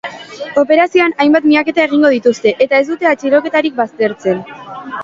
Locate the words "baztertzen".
3.85-4.47